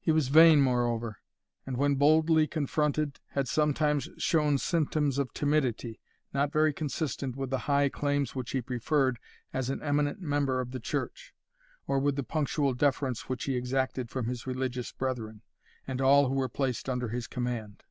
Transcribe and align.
He 0.00 0.12
was 0.12 0.28
vain, 0.28 0.62
moreover; 0.62 1.18
and 1.66 1.76
when 1.76 1.96
boldly 1.96 2.46
confronted, 2.46 3.20
had 3.32 3.46
sometimes 3.48 4.08
shown 4.16 4.56
symptoms 4.56 5.18
of 5.18 5.34
timidity, 5.34 6.00
not 6.32 6.50
very 6.50 6.72
consistent 6.72 7.36
with 7.36 7.50
the 7.50 7.58
high 7.68 7.90
claims 7.90 8.34
which 8.34 8.52
he 8.52 8.62
preferred 8.62 9.18
as 9.52 9.68
an 9.68 9.82
eminent 9.82 10.22
member 10.22 10.62
of 10.62 10.70
the 10.70 10.80
church, 10.80 11.34
or 11.86 11.98
with 11.98 12.16
the 12.16 12.22
punctual 12.24 12.72
deference 12.72 13.28
which 13.28 13.44
he 13.44 13.56
exacted 13.56 14.08
from 14.08 14.26
his 14.28 14.46
religious 14.46 14.90
brethren, 14.90 15.42
and 15.86 16.00
all 16.00 16.28
who 16.30 16.34
were 16.34 16.48
placed 16.48 16.88
under 16.88 17.10
his 17.10 17.26
command. 17.26 17.84